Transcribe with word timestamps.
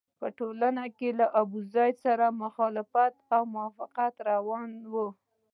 په 0.19 0.27
ټولنه 0.37 0.83
کې 0.97 1.09
له 1.19 1.25
ابوزید 1.41 1.95
سره 2.05 2.25
مخالفت 2.43 3.13
او 3.35 3.41
موافقت 3.55 4.13
روان 4.29 4.69
وو. 4.93 5.07